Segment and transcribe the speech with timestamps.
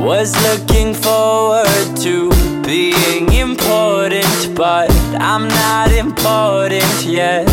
[0.00, 2.30] Was looking forward to
[2.62, 4.90] being important, but
[5.20, 7.46] I'm not important yet.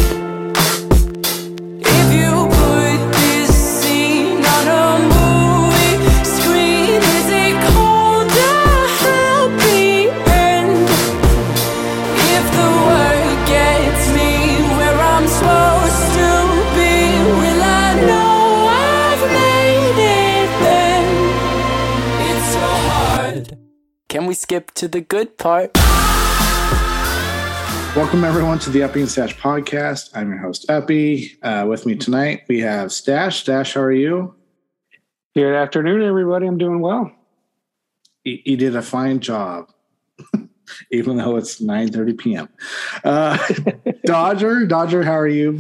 [24.46, 25.72] Skip to the good part?
[27.96, 30.12] Welcome everyone to the Uppy and Stash podcast.
[30.14, 31.36] I'm your host Uppy.
[31.42, 33.42] Uh, with me tonight we have Stash.
[33.42, 34.36] Stash, how are you?
[35.34, 36.46] Good afternoon, everybody.
[36.46, 37.12] I'm doing well.
[38.24, 39.72] You, you did a fine job,
[40.92, 42.50] even though it's 9:30 p.m.
[43.04, 43.40] Uh,
[44.06, 45.60] Dodger, Dodger, how are you?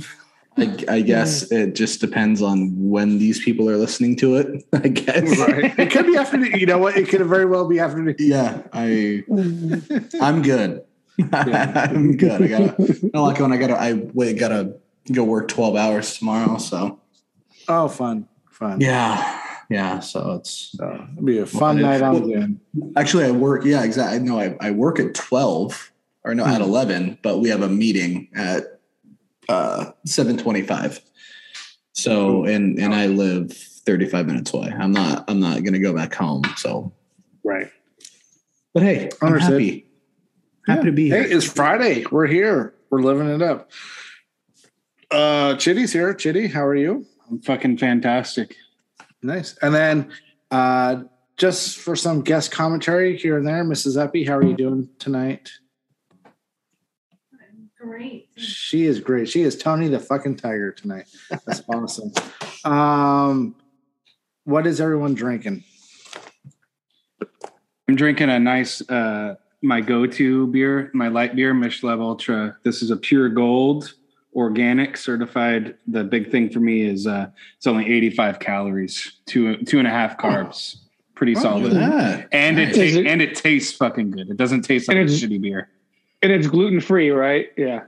[0.57, 4.63] I, I guess it just depends on when these people are listening to it.
[4.73, 5.37] I guess.
[5.39, 5.77] Right.
[5.77, 6.57] It could be afternoon.
[6.59, 6.95] You know what?
[6.97, 8.15] It could very well be afternoon.
[8.19, 10.23] Yeah, I mm-hmm.
[10.23, 10.83] I'm good.
[11.33, 12.41] I'm good.
[12.41, 14.75] I gotta not like when I gotta I wait gotta
[15.11, 16.57] go work twelve hours tomorrow.
[16.57, 16.99] So
[17.67, 18.79] Oh, fun, fun.
[18.79, 19.99] yeah, yeah.
[19.99, 22.61] So it's So it'll be a fun Well, night on well, Zoom.
[22.95, 23.65] actually I work.
[23.65, 24.19] Yeah, exactly.
[24.19, 25.91] No, I, I work at twelve
[26.23, 26.63] or no at hmm.
[26.63, 28.74] eleven, but we have a meeting at
[29.49, 30.99] uh seven twenty five.
[31.93, 34.73] So and and I live thirty five minutes away.
[34.77, 36.43] I'm not I'm not gonna go back home.
[36.57, 36.91] So
[37.43, 37.71] Right.
[38.73, 39.53] But hey, I'm Understood.
[39.53, 39.85] happy.
[40.67, 41.23] Happy to be here.
[41.23, 42.05] Hey, it's Friday.
[42.11, 42.73] We're here.
[42.89, 43.71] We're living it up.
[45.11, 46.13] Uh Chitty's here.
[46.13, 47.05] Chitty, how are you?
[47.29, 48.55] I'm fucking fantastic.
[49.21, 49.57] Nice.
[49.61, 50.11] And then
[50.51, 51.03] uh
[51.37, 53.97] just for some guest commentary here and there, Mrs.
[54.01, 55.51] Uppy, how are you doing tonight?
[57.89, 58.29] Great.
[58.35, 59.29] She is great.
[59.29, 61.05] She is Tony the fucking tiger tonight.
[61.45, 62.11] That's awesome.
[62.63, 63.55] Um
[64.43, 65.63] what is everyone drinking?
[67.87, 72.57] I'm drinking a nice, uh, my go-to beer, my light beer, Michelob Ultra.
[72.63, 73.93] This is a pure gold,
[74.35, 75.75] organic, certified.
[75.87, 79.91] The big thing for me is uh, it's only 85 calories, two two and a
[79.91, 80.77] half carbs.
[81.15, 81.73] Pretty Oh, solid.
[81.73, 82.27] Look at.
[82.31, 84.29] And it, ta- it- and it tastes fucking good.
[84.29, 85.69] It doesn't taste like a shitty beer.
[86.21, 87.49] And it's gluten free, right?
[87.57, 87.83] Yeah.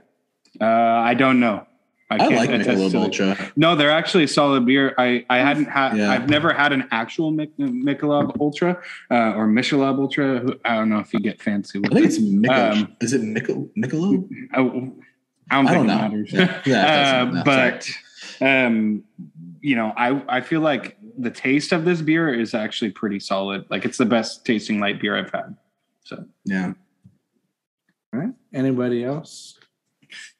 [0.60, 1.64] Uh, I don't know.
[2.10, 3.00] I can't like attest Michelob to it.
[3.30, 3.52] Ultra.
[3.56, 4.94] No, they're actually a solid beer.
[4.96, 6.10] I, I hadn't had Yeah.
[6.10, 8.80] I've never had an actual Mich- Michelob Ultra
[9.10, 10.46] uh, or Michelob Ultra.
[10.64, 12.04] I don't know if you get fancy I think it.
[12.06, 12.72] it's Michelob.
[12.72, 14.26] Um, Is it Michel Michelob?
[14.54, 15.02] I, I don't
[15.50, 15.96] I think don't it know.
[15.98, 16.32] matters.
[16.32, 17.28] Yeah, yeah, it.
[17.28, 17.90] Uh, No, but
[18.40, 19.04] um,
[19.60, 23.66] you know, I I feel like the taste of this beer is actually pretty solid.
[23.68, 25.56] Like it's the best tasting light beer I've had.
[26.04, 26.72] So yeah,
[28.18, 28.34] All right.
[28.52, 29.58] Anybody else?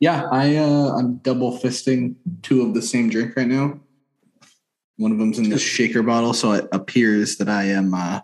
[0.01, 0.27] yeah.
[0.33, 3.79] I uh, I'm double fisting two of the same drink right now.
[4.97, 8.21] One of them's in the shaker bottle, so it appears that I am uh,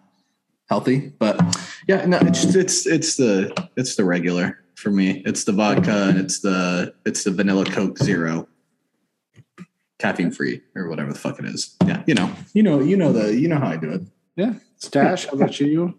[0.69, 1.13] healthy.
[1.21, 1.41] But
[1.87, 5.23] yeah, no, it's it's it's the it's the regular for me.
[5.25, 8.49] It's the vodka and it's the it's the vanilla Coke Zero,
[10.01, 11.77] caffeine free or whatever the fuck it is.
[11.87, 14.03] Yeah, you know, you know, you know the you know how I do it.
[14.35, 14.55] Yeah.
[14.79, 15.97] Stash, how about you?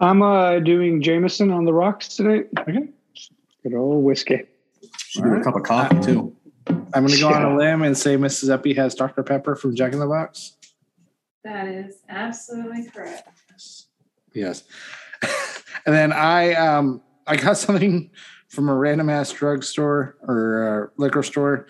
[0.00, 2.48] I'm uh, doing Jameson on the rocks today.
[2.58, 2.88] Okay.
[3.62, 4.46] Good old whiskey.
[4.96, 6.34] Should do a cup of coffee too.
[6.66, 8.48] I'm gonna go on a limb and say Mrs.
[8.48, 9.22] Uppy has Dr.
[9.22, 10.56] Pepper from Jack in the Box.
[11.44, 13.28] That is absolutely correct.
[14.34, 14.64] Yes.
[15.22, 18.10] and then I um I got something
[18.48, 21.66] from a random ass drugstore or uh, liquor store.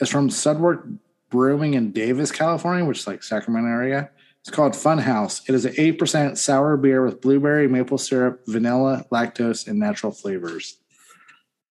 [0.00, 0.98] It's from Sudwerk
[1.30, 4.10] Brewing in Davis, California, which is like Sacramento area.
[4.48, 5.46] It's called Fun House.
[5.46, 10.10] It is an eight percent sour beer with blueberry, maple syrup, vanilla, lactose, and natural
[10.10, 10.78] flavors.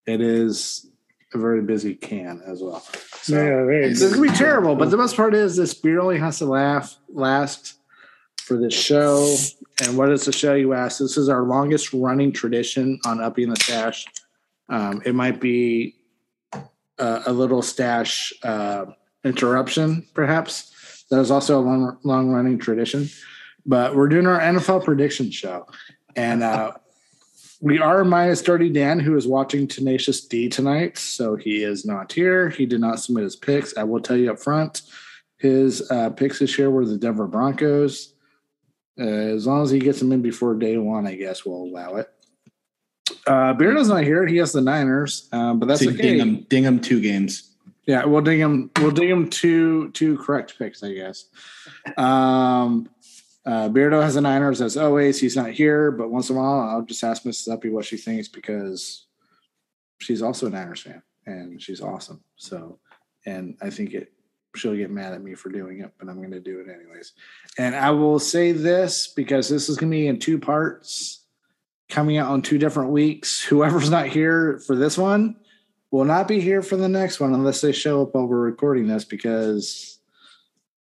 [0.06, 0.88] It is
[1.34, 2.82] a very busy can as well.
[3.24, 6.00] So yeah, you this is gonna be terrible, but the best part is this beer
[6.00, 7.80] only has to laugh last
[8.38, 9.36] for this show.
[9.84, 11.00] And what is the show you ask?
[11.00, 14.06] This is our longest running tradition on Uppy in the Stash.
[14.70, 15.96] Um, it might be
[17.00, 18.86] uh, a little stash uh,
[19.24, 20.76] interruption, perhaps.
[21.10, 23.10] That is also a long, long running tradition.
[23.66, 25.68] But we're doing our NFL prediction show.
[26.16, 26.74] And uh,
[27.62, 30.98] we are minus 30 Dan, who is watching Tenacious D tonight.
[30.98, 32.50] So he is not here.
[32.50, 33.76] He did not submit his picks.
[33.78, 34.82] I will tell you up front
[35.38, 38.14] his uh, picks this year were the Denver Broncos.
[39.00, 41.98] Uh, as long as he gets them in before day one, I guess we'll allow
[41.98, 42.08] it.
[43.28, 44.26] Uh, Beardo's not here.
[44.26, 46.02] He has the Niners, uh, but that's So okay.
[46.02, 47.47] ding him, ding him two games.
[47.88, 48.70] Yeah, we'll ding him.
[48.78, 51.26] We'll ding him two two correct picks, I guess.
[51.96, 52.90] Um,
[53.46, 55.22] uh, Beardo has the Niners as always.
[55.22, 57.52] He's not here, but once in a while, I'll just ask Mrs.
[57.52, 59.06] Uppy what she thinks because
[60.00, 62.22] she's also a Niners fan and she's awesome.
[62.36, 62.78] So,
[63.26, 64.12] and I think it
[64.58, 67.14] she'll get mad at me for doing it, but I'm going to do it anyways.
[67.58, 71.24] And I will say this because this is going to be in two parts,
[71.88, 73.42] coming out on two different weeks.
[73.42, 75.38] Whoever's not here for this one
[75.92, 78.88] will not be here for the next one unless they show up while we're recording
[78.88, 80.00] this because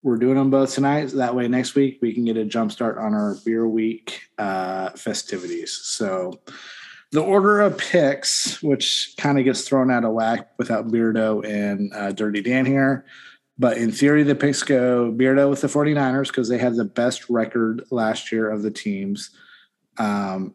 [0.02, 1.10] we're doing them both tonight.
[1.10, 4.90] That way, next week we can get a jump start on our beer week uh,
[4.90, 5.72] festivities.
[5.72, 6.40] So,
[7.12, 11.92] the order of picks, which kind of gets thrown out of whack without Beardo and
[11.92, 13.04] uh, Dirty Dan here.
[13.58, 17.28] But in theory, the picks go Beardo with the 49ers because they had the best
[17.28, 19.30] record last year of the teams.
[19.98, 20.54] Um,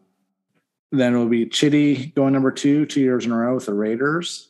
[0.91, 3.73] then it will be Chitty going number two, two years in a row with the
[3.73, 4.49] Raiders.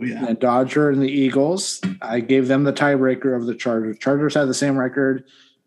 [0.00, 0.26] Oh, yeah.
[0.26, 1.80] And Dodger and the Eagles.
[2.00, 3.98] I gave them the tiebreaker of the Chargers.
[3.98, 5.24] Chargers had the same record,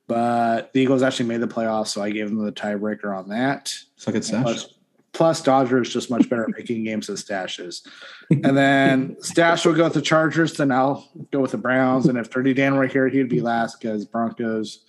[0.07, 3.73] but the Eagles actually made the playoffs, so I gave them the tiebreaker on that.
[3.97, 4.43] Suck it, Stash.
[4.43, 4.73] Plus,
[5.13, 7.85] plus Dodger is just much better at making games than Stash is.
[8.29, 12.07] And then Stash will go with the Chargers, then I'll go with the Browns.
[12.07, 14.85] And if 30 Dan were here, he'd be last because Broncos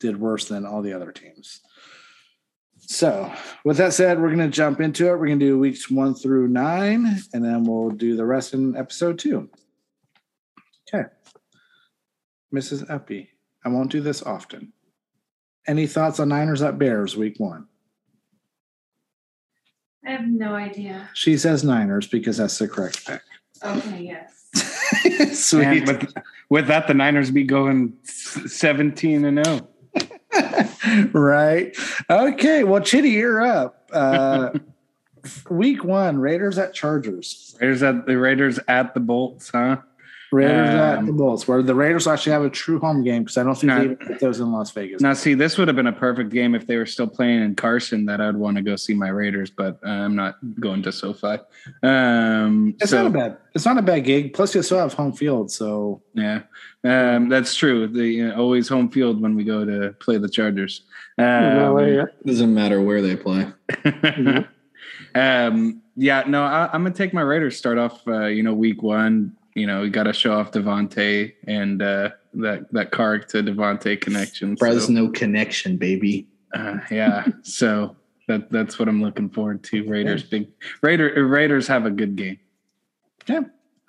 [0.00, 1.60] did worse than all the other teams.
[2.90, 3.30] So,
[3.64, 5.18] with that said, we're going to jump into it.
[5.18, 8.74] We're going to do weeks one through nine, and then we'll do the rest in
[8.76, 9.50] episode two.
[10.88, 11.06] Okay.
[12.52, 12.90] Mrs.
[12.90, 13.28] Uppy,
[13.62, 14.72] I won't do this often.
[15.66, 17.66] Any thoughts on Niners at Bears week one?
[20.06, 21.10] I have no idea.
[21.12, 23.20] She says Niners because that's the correct pick.
[23.62, 25.38] Okay, yes.
[25.38, 25.86] Sweet.
[25.86, 26.14] with,
[26.48, 29.42] with that, the Niners be going 17 and oh.
[29.42, 29.68] 0.
[31.12, 31.76] right.
[32.10, 32.64] Okay.
[32.64, 33.88] Well, Chitty, you're up.
[33.92, 34.50] Uh,
[35.50, 37.56] week one, Raiders at Chargers.
[37.60, 39.78] Raiders at the Raiders at the Bolts, huh?
[40.30, 43.38] Raiders at Um, the Bulls, where the Raiders actually have a true home game because
[43.38, 43.88] I don't think No.
[43.88, 45.00] they put those in Las Vegas.
[45.00, 47.54] Now, see, this would have been a perfect game if they were still playing in
[47.54, 48.04] Carson.
[48.06, 51.38] That I'd want to go see my Raiders, but uh, I'm not going to SoFi.
[51.82, 53.36] Um, It's so, not a bad.
[53.54, 54.34] It's not a bad gig.
[54.34, 56.42] Plus, you still have home field, so Yeah,
[56.84, 57.86] um, that's true.
[57.88, 60.82] The uh, always home field when we go to play the Chargers.
[61.18, 63.46] Um, LA, Doesn't matter where they play.
[65.14, 67.56] um, yeah, no, I, I'm gonna take my Raiders.
[67.56, 69.32] Start off, uh, you know, week one.
[69.58, 74.00] You know, we got to show off Davante and uh, that that Carr to Davante
[74.00, 74.56] connection.
[74.56, 76.28] So, Fresno connection, baby.
[76.54, 77.96] uh, yeah, so
[78.28, 79.84] that that's what I'm looking forward to.
[79.88, 80.48] Raiders, big
[80.82, 82.38] Raider Raiders have a good game.
[83.26, 83.40] Yeah.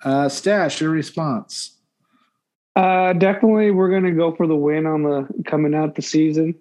[0.02, 1.76] Uh, stash your response.
[2.74, 6.54] Uh, definitely, we're gonna go for the win on the coming out the season.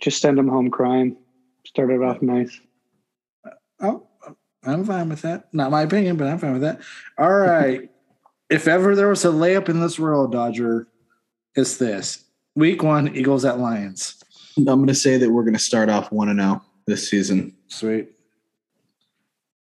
[0.00, 1.16] Just send them home crying.
[1.64, 2.60] Started off nice.
[3.80, 4.06] Oh,
[4.64, 5.52] I'm fine with that.
[5.52, 6.80] Not my opinion, but I'm fine with that.
[7.18, 7.90] All right.
[8.52, 10.86] If ever there was a layup in this world, Dodger,
[11.56, 12.24] it's this.
[12.54, 14.22] Week one, Eagles at Lions.
[14.58, 17.56] I'm going to say that we're going to start off 1 0 this season.
[17.68, 18.10] Sweet.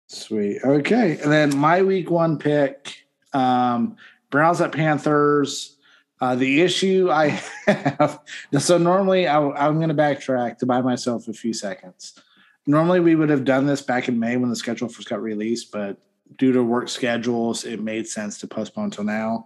[0.08, 0.60] Sweet.
[0.66, 1.20] Okay.
[1.22, 3.96] And then my week one pick, um,
[4.32, 5.76] Browns at Panthers.
[6.22, 8.20] Uh, the issue I have,
[8.60, 12.20] so normally I, I'm going to backtrack to buy myself a few seconds.
[12.66, 15.72] Normally we would have done this back in May when the schedule first got released,
[15.72, 15.98] but
[16.38, 19.46] due to work schedules, it made sense to postpone until now,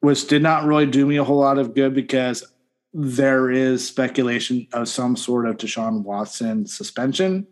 [0.00, 2.44] which did not really do me a whole lot of good because
[2.92, 7.46] there is speculation of some sort of Deshaun Watson suspension.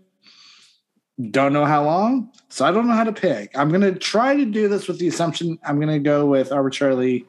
[1.30, 3.56] Don't know how long, so I don't know how to pick.
[3.56, 6.52] I'm going to try to do this with the assumption I'm going to go with
[6.52, 7.26] arbitrarily.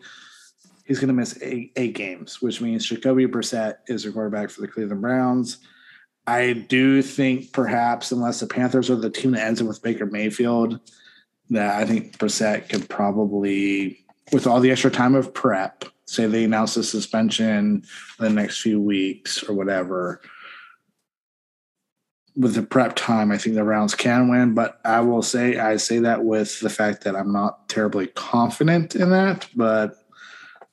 [0.86, 4.62] He's going to miss eight, eight games, which means Jacoby Brissett is the quarterback for
[4.62, 5.60] the Cleveland Browns.
[6.28, 10.06] I do think perhaps, unless the Panthers are the team that ends up with Baker
[10.06, 10.80] Mayfield,
[11.52, 16.46] that I think Brissett could probably, with all the extra time of prep, say they
[16.46, 17.84] announce the suspension
[18.20, 20.22] the next few weeks or whatever.
[22.38, 25.76] With the prep time, I think the Browns can win, but I will say I
[25.76, 29.48] say that with the fact that I'm not terribly confident in that.
[29.54, 29.96] But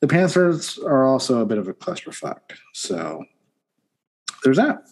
[0.00, 3.24] the Panthers are also a bit of a clusterfuck, so
[4.44, 4.84] there's that.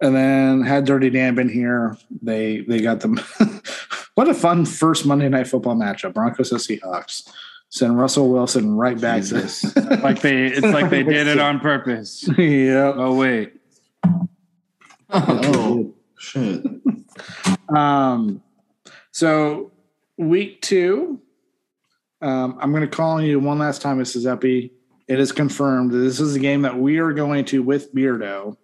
[0.00, 3.18] And then had Dirty Dan been here, they they got them.
[4.20, 7.26] what a fun first Monday night football matchup: Broncos and Seahawks.
[7.70, 9.62] Send Russell Wilson right back Jesus.
[9.72, 12.28] to Like they, it's like they did it on purpose.
[12.36, 12.92] yeah.
[12.94, 13.54] Oh wait,
[15.08, 16.62] oh, shit.
[17.70, 18.42] Um,
[19.10, 19.72] so
[20.18, 21.22] week two,
[22.20, 24.30] um, I'm going to call on you one last time, Mrs.
[24.30, 24.70] Uppy.
[25.08, 28.58] It is confirmed that this is a game that we are going to with Beardo.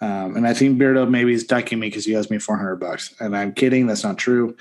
[0.00, 3.14] Um, and I think Beardo maybe is ducking me because he owes me 400 bucks.
[3.20, 3.86] And I'm kidding.
[3.86, 4.56] That's not true.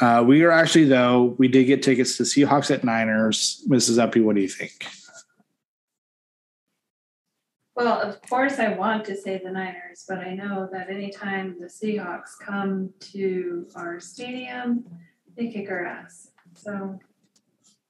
[0.00, 3.64] Uh, we are actually, though, we did get tickets to Seahawks at Niners.
[3.68, 3.98] Mrs.
[3.98, 4.86] Uppy, what do you think?
[7.76, 11.66] Well, of course, I want to say the Niners, but I know that anytime the
[11.66, 14.84] Seahawks come to our stadium,
[15.36, 16.30] they kick our ass.
[16.54, 17.00] So,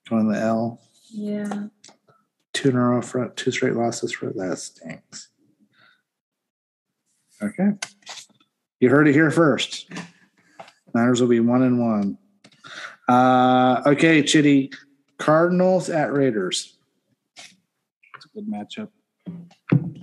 [0.08, 0.80] Going the L.
[1.10, 1.64] yeah.
[2.54, 5.28] two in a row front, two straight losses for that stinks.
[7.44, 7.70] Okay.
[8.80, 9.88] You heard it here first.
[10.94, 12.18] Niners will be one and one.
[13.08, 14.72] Uh, okay, Chitty.
[15.18, 16.76] Cardinals at Raiders.
[17.36, 18.88] It's a good matchup.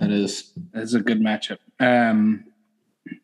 [0.00, 1.58] That is It's a good matchup.
[1.80, 2.44] Um,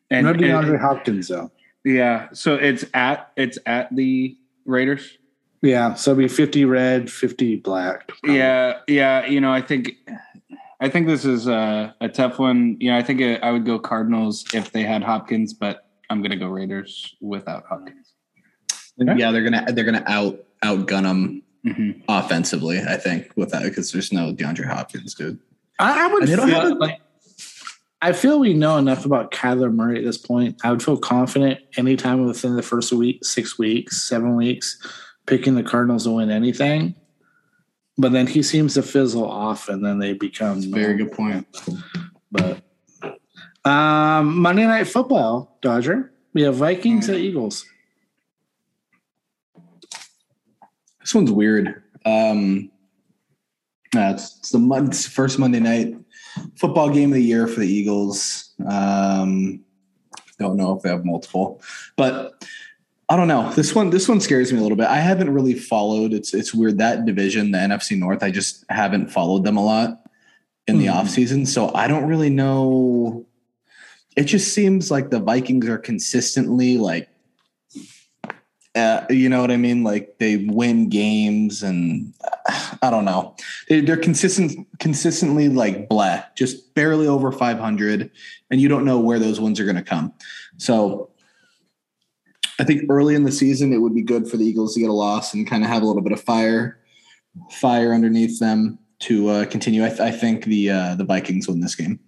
[0.09, 1.51] and, no and- DeAndre Hopkins though.
[1.83, 5.17] yeah, so it's at it's at the Raiders.
[5.61, 8.11] Yeah, so be fifty red, fifty black.
[8.23, 9.25] Yeah, yeah.
[9.25, 9.91] You know, I think
[10.81, 12.77] I think this is a, a tough one.
[12.79, 16.37] You know, I think I would go Cardinals if they had Hopkins, but I'm gonna
[16.37, 18.13] go Raiders without Hopkins.
[18.97, 19.31] yeah.
[19.31, 22.79] They're gonna they're gonna out outgun them hmm offensively.
[22.79, 25.39] I think with that because there's no DeAndre Hopkins, dude.
[25.77, 26.23] I, I would.
[26.23, 27.01] And they don't feel, have a- like,
[28.01, 30.57] I feel we know enough about Kyler Murray at this point.
[30.63, 34.79] I would feel confident anytime within the first week, six weeks, seven weeks,
[35.25, 36.95] picking the Cardinals to win anything.
[37.99, 41.45] But then he seems to fizzle off, and then they become Very good point.
[42.31, 42.61] But
[43.65, 46.13] um, Monday Night Football, Dodger.
[46.33, 47.65] We have Vikings and Eagles.
[51.01, 51.83] This one's weird.
[52.05, 52.71] Um,
[53.95, 55.95] uh, it's, it's the mon- it's first Monday night
[56.55, 58.53] football game of the year for the Eagles.
[58.65, 59.65] Um,
[60.39, 61.61] don't know if they have multiple,
[61.97, 62.45] but
[63.11, 63.51] I don't know.
[63.53, 64.85] This one, this one scares me a little bit.
[64.87, 66.13] I haven't really followed.
[66.13, 68.21] It's it's weird that division, the NFC North.
[68.21, 70.05] I just haven't followed them a lot
[70.67, 70.93] in the Mhm.
[70.93, 73.25] off season, so I don't really know.
[74.15, 77.09] It just seems like the Vikings are consistently like
[78.75, 79.83] uh, you know what I mean?
[79.83, 83.35] Like they win games, and uh, I don't know.
[83.67, 88.11] They, they're consistent, consistently like blah, just barely over 500,
[88.51, 90.13] and you don't know where those wins are going to come.
[90.57, 91.08] So,
[92.59, 94.89] I think early in the season, it would be good for the Eagles to get
[94.89, 96.79] a loss and kind of have a little bit of fire,
[97.51, 99.85] fire underneath them to uh, continue.
[99.85, 102.01] I, th- I think the uh, the Vikings win this game.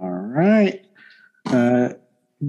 [0.00, 0.84] All right.
[1.46, 1.90] Uh,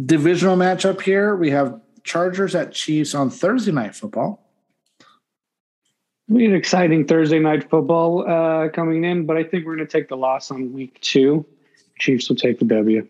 [0.06, 1.36] divisional matchup here.
[1.36, 4.44] We have Chargers at Chiefs on Thursday Night Football.
[6.27, 9.91] We had exciting Thursday night football uh, coming in, but I think we're going to
[9.91, 11.44] take the loss on week two.
[11.98, 13.08] Chiefs will take the W.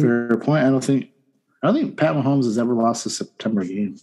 [0.00, 0.64] Fair point.
[0.64, 1.10] I don't think
[1.62, 3.96] I don't think Pat Mahomes has ever lost a September game.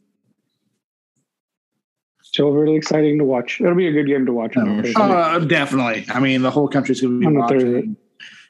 [2.22, 3.60] So really exciting to watch.
[3.60, 4.54] It'll be a good game to watch.
[4.56, 5.02] Oh, sure.
[5.02, 6.06] Uh, definitely.
[6.10, 7.98] I mean, the whole country's going to be On watching.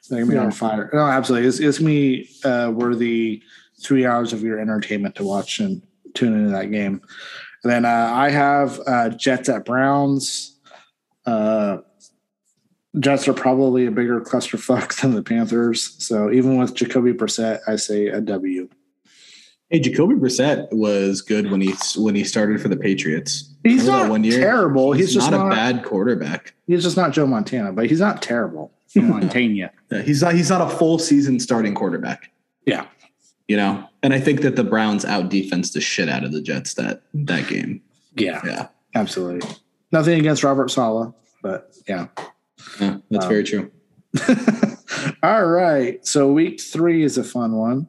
[0.08, 0.44] They're going to be Yeah.
[0.44, 0.90] on fire.
[0.92, 1.48] No, absolutely.
[1.48, 3.42] It's, it's going to be uh, worthy
[3.82, 5.82] three hours of your entertainment to watch and
[6.14, 7.00] tune into that game.
[7.64, 10.58] And then uh, I have uh, Jets at Browns.
[11.24, 11.78] Uh,
[12.98, 15.94] Jets are probably a bigger clusterfuck than the Panthers.
[16.04, 18.68] So even with Jacoby Brissett, I say a W.
[19.68, 23.54] Hey, Jacoby Brissett was good when he when he started for the Patriots.
[23.62, 24.40] He's Remember not one year?
[24.40, 24.92] terrible.
[24.92, 26.54] He's, just not, not, a bad quarterback.
[26.66, 28.72] He's just not Joe Montana, but he's not terrible.
[28.96, 29.70] Montana.
[29.90, 32.30] Yeah, he's not he's not a full season starting quarterback.
[32.66, 32.86] Yeah.
[33.48, 36.40] You know, and I think that the Browns out defense the shit out of the
[36.40, 37.82] Jets that that game.
[38.16, 39.48] Yeah, Yeah, absolutely.
[39.92, 42.06] Nothing against Robert Saleh, but yeah.
[42.80, 43.28] Yeah that's Wow.
[43.30, 43.70] very true.
[45.22, 46.04] All right.
[46.06, 47.88] So week three is a fun one.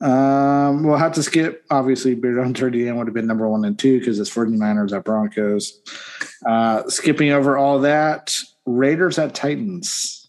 [0.00, 1.64] Um, we'll have to skip.
[1.70, 5.04] Obviously, Beard on 30 would have been number one and two because it's 49ers at
[5.04, 5.80] Broncos.
[6.44, 10.28] Uh, skipping over all that, Raiders at Titans.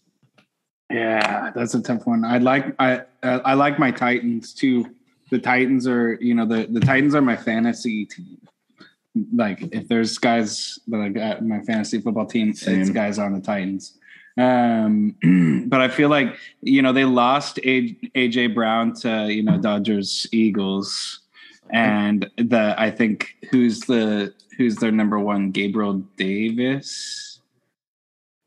[0.90, 2.24] Yeah, that's a tough one.
[2.24, 4.94] I like I I like my Titans too.
[5.30, 8.38] The Titans are you know the the Titans are my fantasy team.
[9.34, 12.92] Like if there's guys that I got my fantasy football team, it's Same.
[12.92, 13.98] guys on the Titans.
[14.36, 15.14] Um,
[15.68, 20.26] but I feel like you know they lost A- AJ Brown to you know Dodgers
[20.32, 21.20] Eagles,
[21.70, 27.40] and the I think who's the who's their number one Gabriel Davis.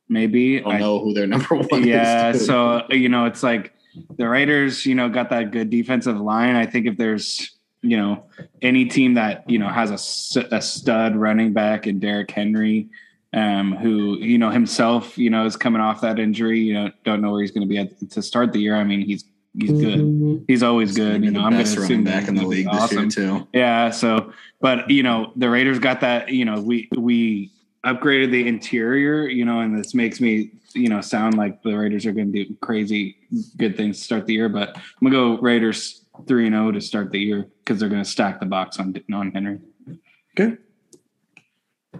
[0.09, 1.85] Maybe I don't know who their number one is.
[1.85, 3.73] yeah so you know it's like
[4.17, 7.56] the raiders you know got that good defensive line i think if there's
[7.89, 8.23] you know
[8.61, 12.89] any team that you know has a, s- a stud running back in Derrick henry
[13.33, 17.21] um who you know himself you know is coming off that injury you know don't
[17.21, 19.25] know where he's going to be at to start the year i mean he's
[19.57, 22.47] he's good he's always good you know i'm going to assume back in the gonna
[22.47, 23.47] league this year too.
[23.53, 23.89] yeah.
[23.89, 26.29] So, but you know, the Raiders got that.
[26.29, 27.51] You know, we we
[27.85, 29.27] upgraded the interior.
[29.27, 32.43] You know, and this makes me you know sound like the Raiders are going to
[32.45, 33.17] do crazy
[33.57, 34.47] good things to start the year.
[34.49, 38.03] But I'm gonna go Raiders three and zero to start the year because they're going
[38.03, 39.59] to stack the box on on Henry.
[40.39, 40.57] Okay.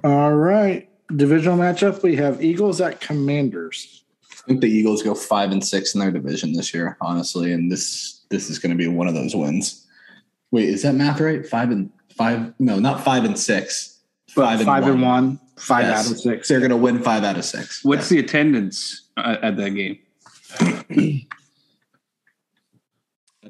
[0.04, 0.90] All right.
[1.16, 2.04] Divisional matchup.
[2.04, 4.04] We have Eagles at Commanders.
[4.34, 7.72] I think the Eagles go five and six in their division this year, honestly, and
[7.72, 9.86] this this is going to be one of those wins.
[10.52, 11.46] Wait, is that math right?
[11.46, 12.54] Five and five?
[12.60, 14.00] No, not five and six.
[14.36, 16.06] But five, and one, five Yes.
[16.06, 16.48] out of six.
[16.48, 17.84] They're going to win five out of six.
[17.84, 20.00] What's the attendance uh, at that game?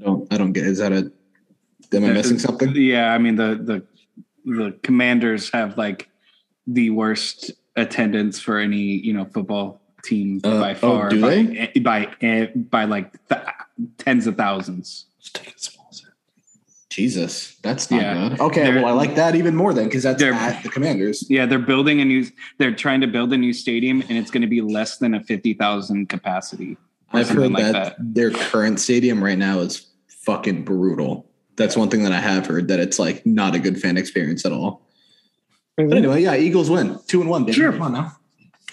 [0.01, 0.34] I don't.
[0.34, 0.66] I don't get.
[0.66, 1.12] Is that a?
[1.94, 2.74] Am I missing something?
[2.75, 3.84] Yeah, I mean the the
[4.46, 6.10] the Commanders have like
[6.66, 11.10] the worst attendance for any you know football team Uh, by oh, far.
[11.10, 11.80] do by, they?
[11.80, 13.42] by by by like th-
[13.98, 15.06] tens of thousands.
[15.20, 15.77] Let's take it small.
[16.89, 18.30] Jesus, that's not Yeah.
[18.30, 18.39] good.
[18.39, 21.27] Okay, They're- well, I like that even more then because that's They're- at the Commanders.
[21.30, 22.25] Yeah, they're building a new.
[22.58, 25.24] They're trying to build a new stadium, and it's going to be less than a
[25.24, 26.75] fifty thousand capacity.
[27.13, 29.86] I've heard like that, their current stadium right now is
[30.27, 31.25] fucking brutal.
[31.55, 34.46] That's one thing that I have heard that it's like not a good fan experience
[34.46, 34.86] at all.
[35.77, 37.46] But anyway, yeah, Eagles win two and one.
[37.46, 37.53] Baby.
[37.53, 37.72] Sure.
[37.72, 38.12] Come on now.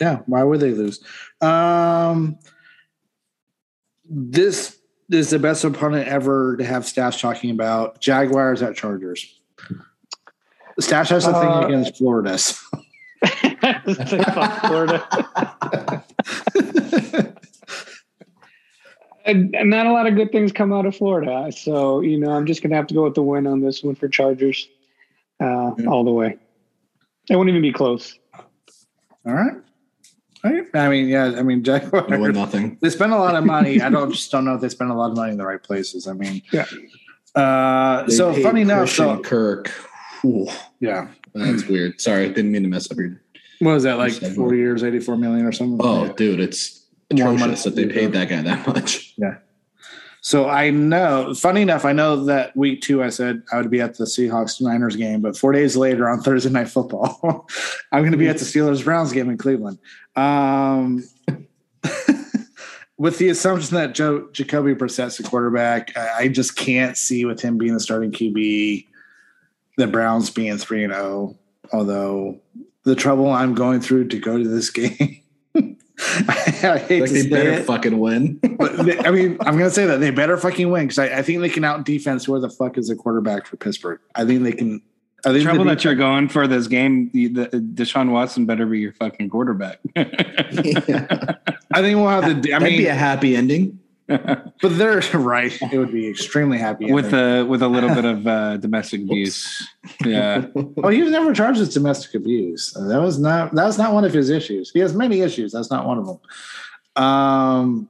[0.01, 1.03] Yeah, why would they lose?
[1.41, 2.39] Um,
[4.05, 4.79] this
[5.11, 9.39] is the best opponent ever to have Stash talking about Jaguars at Chargers.
[10.81, 12.37] Stash has a thing Uh, against Florida.
[12.37, 12.57] so-
[14.67, 16.05] Florida.
[19.27, 21.51] And, and not a lot of good things come out of Florida.
[21.51, 23.83] So, you know, I'm just going to have to go with the win on this
[23.83, 24.69] one for Chargers
[25.41, 25.87] uh, Yeah.
[25.87, 26.37] all the way.
[27.31, 28.19] It won't even be close.
[28.35, 29.55] All right.
[30.45, 30.65] All right.
[30.75, 32.35] I mean, yeah, I mean, You win Jaguars.
[32.35, 32.77] nothing.
[32.83, 33.81] They spend a lot of money.
[33.81, 35.63] I don't just don't know if they spend a lot of money in the right
[35.63, 36.07] places.
[36.07, 36.67] I mean, Yeah.
[37.35, 39.73] Uh, so funny enough, so Kirk.
[40.25, 40.47] Ooh,
[40.81, 42.01] yeah, that's weird.
[42.01, 43.21] Sorry, didn't mean to mess up your.
[43.59, 44.13] what was that like?
[44.13, 44.37] Seven.
[44.37, 45.79] Four years, eighty-four million or something.
[45.85, 46.13] Oh, Yeah.
[46.13, 49.15] dude, it's More money atrocious that they paid that guy that much.
[49.17, 49.39] Yeah.
[50.25, 53.83] So I know, funny enough, I know that week two I said I would be
[53.83, 57.47] at the Seahawks Niners game, but four days later on Thursday Night Football,
[57.93, 59.79] I'm going to be at the Steelers Browns game in Cleveland.
[60.17, 61.05] Um,
[62.97, 67.43] with the assumption that Joe Jacoby Brissett's the quarterback, I I just can't see with
[67.43, 68.87] him being the starting QB,
[69.77, 71.37] the Browns being three and zero.
[71.71, 72.41] Although
[72.85, 75.21] the trouble I'm going through to go to this game.
[76.29, 78.35] I hate Like to they say better it fucking win.
[78.59, 81.19] but they, I mean, I'm going to say that they better fucking win because I,
[81.19, 84.01] I think they can out defense whoever the fuck is the quarterback for Pittsburgh.
[84.15, 84.83] I think they can.
[85.27, 87.11] I think Trouble the that you're going for this game.
[87.13, 89.79] The, the Deshaun Watson better be your fucking quarterback.
[89.97, 90.05] I
[91.81, 92.53] think we'll have the.
[92.53, 93.79] I That'd be a happy ending.
[94.07, 95.57] But they're right.
[95.73, 97.41] It would be extremely happy with ending.
[97.41, 99.67] a with a little bit of uh, domestic abuse.
[100.05, 100.47] Yeah,
[100.83, 102.73] Oh, he was never charged with domestic abuse.
[102.73, 103.55] That was not.
[103.55, 104.71] That was not one of his issues.
[104.71, 105.53] He has many issues.
[105.53, 107.03] That's not one of them.
[107.03, 107.89] Um,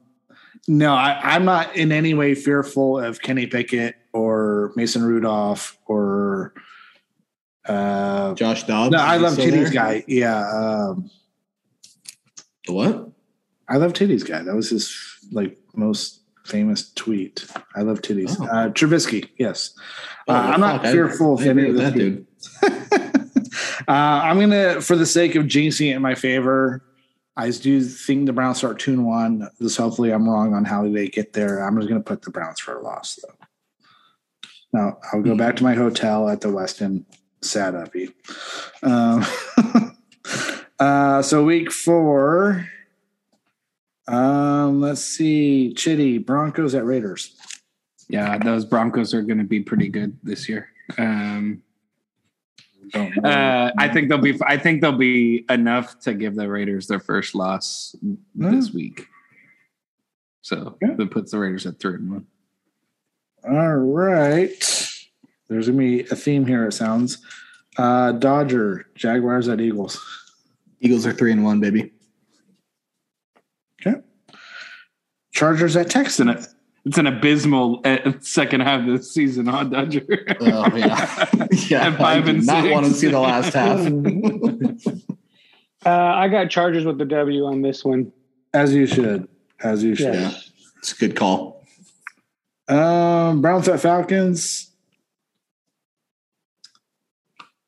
[0.67, 6.53] no, I, I'm not in any way fearful of Kenny Pickett or Mason Rudolph or.
[7.67, 8.91] Uh, Josh Dobbs.
[8.91, 10.03] no, I love still Titty's guy.
[10.07, 11.09] Yeah, um,
[12.67, 13.09] The what?
[13.67, 14.43] I love Titty's guy.
[14.43, 14.95] That was his
[15.31, 17.45] like most famous tweet.
[17.75, 18.37] I love titties.
[18.39, 18.45] Oh.
[18.45, 19.73] Uh, Trubisky, yes.
[20.27, 22.27] Oh, uh, I'm not fuck, fearful of any of the that dude.
[23.87, 26.83] uh, I'm gonna, for the sake of jinxing it in my favor,
[27.37, 29.49] I do think the Browns start two and one.
[29.59, 31.65] This hopefully I'm wrong on how they get there.
[31.65, 33.35] I'm just gonna put the Browns for a loss though.
[34.71, 37.05] Now I'll go back to my hotel at the Westin.
[37.41, 38.09] Sad uppy.
[38.83, 39.25] Um,
[40.79, 42.67] uh, so week four.
[44.07, 45.73] Um, let's see.
[45.73, 47.35] Chitty Broncos at Raiders.
[48.07, 48.37] yeah.
[48.37, 50.69] Those Broncos are going to be pretty good this year.
[50.97, 51.63] Um,
[52.93, 54.39] uh, I think they'll be.
[54.45, 57.95] I think they'll be enough to give the Raiders their first loss
[58.35, 59.07] this week.
[60.43, 60.93] So Yeah.
[60.95, 62.27] that puts the Raiders at three and one.
[63.49, 64.91] All right.
[65.49, 66.67] There's gonna be a theme here.
[66.67, 67.17] It sounds.
[67.77, 69.99] Uh, Dodger, Jaguars at Eagles.
[70.79, 71.91] Eagles are three and one, baby.
[73.81, 73.99] Okay.
[75.35, 76.55] Chargers at It's an, Texans.
[76.85, 80.05] it's an abysmal uh, second half of the season, huh, Dodger?
[80.39, 81.25] Oh yeah,
[81.67, 81.87] yeah.
[81.89, 82.73] At five I do and not six.
[82.73, 85.05] want to see the last half.
[85.85, 88.11] Uh, I got Chargers with the W on this one.
[88.55, 89.27] As you should.
[89.59, 90.15] As you should.
[90.15, 90.31] Yeah.
[90.79, 91.63] It's a good call.
[92.67, 94.71] Um, Browns at Falcons.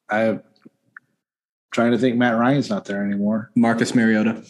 [0.10, 0.42] I'm
[1.70, 2.16] trying to think.
[2.18, 3.52] Matt Ryan's not there anymore.
[3.56, 4.44] Marcus Mariota,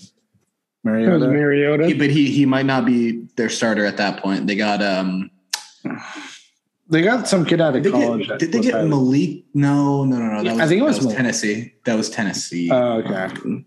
[0.83, 1.27] That was Mariota.
[1.27, 1.87] Mariota.
[1.87, 4.47] He- but he he might not be their starter at that point.
[4.47, 5.29] They got um.
[6.89, 8.27] they got some kid out of Did college.
[8.27, 9.43] get, did they get highly- Malik?
[9.53, 10.37] No, no, no, no.
[10.37, 11.73] That Yeah, was, I think it was that was Tennessee.
[11.85, 12.69] That was Tennessee.
[12.71, 13.13] Oh, okay.
[13.15, 13.65] Um,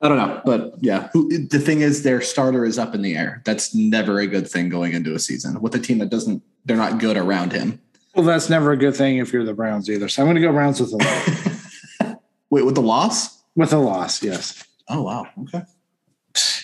[0.00, 1.08] I don't know, but yeah.
[1.12, 3.40] Who, the thing is, their starter is up in the air.
[3.44, 6.42] That's never a good thing going into a season with a team that doesn't.
[6.64, 7.80] They're not good around him.
[8.16, 10.08] Well, that's never a good thing if you're the Browns either.
[10.08, 12.16] So I'm going to go Browns with a loss.
[12.50, 13.42] Wait, with the loss?
[13.54, 14.22] with a loss.
[14.22, 14.64] Yes.
[14.88, 15.26] Oh wow.
[15.44, 15.62] Okay.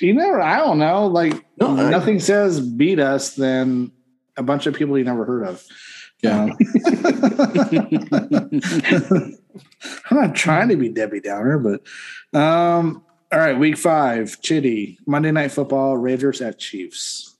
[0.00, 0.40] You never.
[0.40, 1.06] I don't know.
[1.06, 3.92] Like No, I- nothing says beat us than
[4.36, 5.64] a bunch of people you never heard of.
[6.22, 6.48] Yeah.
[10.10, 15.30] I'm not trying to be Debbie Downer, but um, all right, week five, Chitty, Monday
[15.30, 17.36] Night Football, Raiders at Chiefs.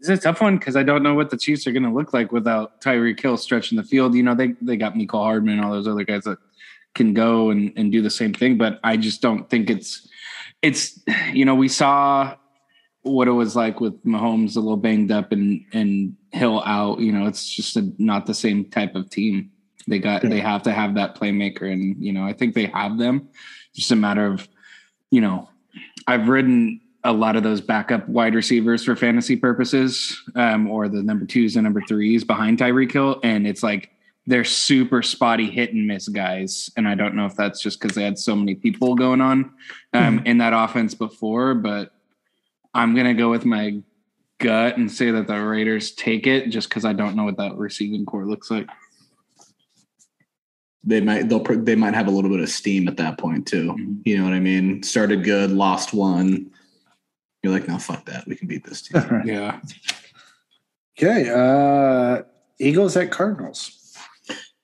[0.00, 2.12] It's a tough one because I don't know what the Chiefs are going to look
[2.12, 4.14] like without Tyreek Hill stretching the field.
[4.14, 6.38] You know, they they got Mecole Hardman and all those other guys that
[6.94, 10.08] can go and, and do the same thing, but I just don't think it's
[10.62, 11.00] it's
[11.32, 12.34] you know we saw
[13.02, 17.00] what it was like with Mahomes a little banged up and and Hill out.
[17.00, 19.50] You know, it's just a, not the same type of team.
[19.86, 22.98] They got they have to have that playmaker, and you know I think they have
[22.98, 23.28] them.
[23.74, 24.46] Just a matter of
[25.10, 25.48] you know
[26.06, 31.02] I've ridden a lot of those backup wide receivers for fantasy purposes, um, or the
[31.02, 33.90] number twos and number threes behind Tyreek Hill, and it's like
[34.28, 36.70] they're super spotty hit and miss guys.
[36.76, 39.50] And I don't know if that's just because they had so many people going on
[39.94, 41.92] um, in that offense before, but
[42.74, 43.80] I'm gonna go with my
[44.36, 47.56] gut and say that the Raiders take it just because I don't know what that
[47.56, 48.68] receiving core looks like.
[50.84, 53.72] They might they'll they might have a little bit of steam at that point too.
[53.72, 54.02] Mhm.
[54.04, 54.82] You know what I mean?
[54.82, 56.50] Started good, lost one.
[57.42, 58.26] You're like, no, fuck that.
[58.26, 59.22] We can beat this team.
[59.24, 59.60] Yeah.
[60.98, 62.24] Okay, uh,
[62.58, 63.77] Eagles at Cardinals.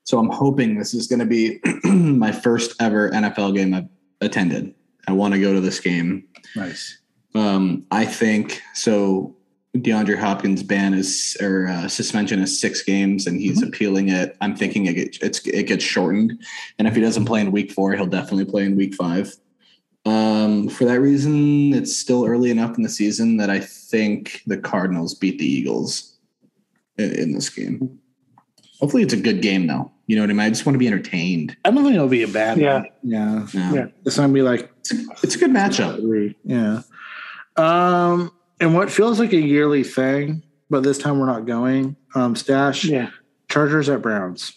[0.04, 3.88] So I'm hoping this is going to be my first ever NFL game I've
[4.20, 4.74] attended.
[5.08, 6.28] I want to go to this game.
[6.54, 6.98] Nice.
[7.34, 9.34] Um, I think so.
[9.76, 14.36] DeAndre Hopkins' ban is or uh, suspension is six games, and he's appealing it.
[14.40, 16.40] I'm thinking it gets, it's, it gets shortened,
[16.78, 19.34] and if he doesn't play in week four, he'll definitely play in week five.
[20.04, 24.58] Um, for that reason, it's still early enough in the season that I think the
[24.58, 26.18] Cardinals beat the Eagles
[26.96, 27.98] in, in this game.
[28.80, 29.90] Hopefully, it's a good game, though.
[30.06, 30.40] You know what I mean?
[30.40, 31.56] I just want to be entertained.
[31.64, 32.74] I don't think it'll be a bad Yeah.
[32.74, 32.86] one.
[33.02, 33.46] Yeah.
[33.54, 33.72] Yeah.
[33.74, 33.86] Yeah.
[34.04, 35.96] It's gonna be like It's, it's a good matchup.
[36.00, 36.36] three.
[36.44, 36.82] Yeah.
[37.56, 41.96] Um, and what feels like a yearly thing, but this time we're not going.
[42.14, 43.10] Um, stash Yeah.
[43.48, 44.52] Chargers at Browns.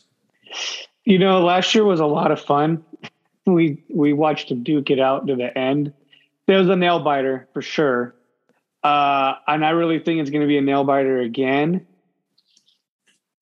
[1.05, 2.83] You know, last year was a lot of fun.
[3.45, 5.93] We we watched them duke it out to the end.
[6.47, 8.13] There was a nail biter for sure.
[8.83, 11.85] Uh, and I really think it's going to be a nail biter again.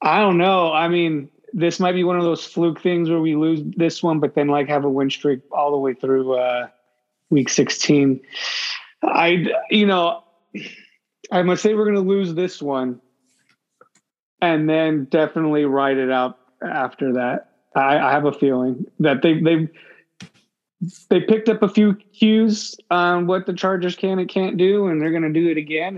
[0.06, 0.72] I don't know.
[0.72, 4.20] I mean, this might be one of those fluke things where we lose this one,
[4.20, 6.68] but then like have a win streak all the way through uh,
[7.32, 8.22] week 16.
[9.04, 10.24] I, you know,
[11.32, 13.02] I must say we're gonna lose this one,
[14.42, 17.50] and then definitely ride it out after that.
[17.76, 19.70] I, I have a feeling that they they
[21.10, 25.02] they picked up a few cues on what the Chargers can and can't do, and
[25.02, 25.98] they're gonna do it again.